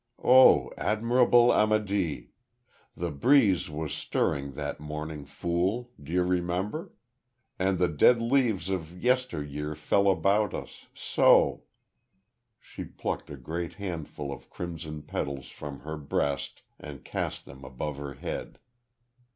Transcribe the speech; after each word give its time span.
Oh, 0.23 0.71
admirable 0.79 1.51
Amedee!... 1.53 2.31
The 2.97 3.11
breeze 3.11 3.69
was 3.69 3.93
stirring 3.93 4.53
that 4.53 4.79
morning, 4.79 5.25
Fool 5.25 5.91
do 6.01 6.11
you 6.11 6.23
remember? 6.23 6.91
and 7.59 7.77
the 7.77 7.87
dead 7.87 8.19
leaves 8.19 8.71
of 8.71 8.97
yester 8.97 9.43
year 9.43 9.75
fell 9.75 10.09
about 10.09 10.55
us 10.55 10.87
so!" 10.95 11.65
She 12.59 12.83
plucked 12.83 13.29
a 13.29 13.37
great 13.37 13.73
handful 13.75 14.31
of 14.33 14.49
crimson 14.49 15.03
petals 15.03 15.49
from 15.49 15.81
her 15.81 15.97
breast 15.97 16.63
and 16.79 17.05
cast 17.05 17.45
them 17.45 17.63
above 17.63 17.97
her 17.97 18.15
head. 18.15 18.57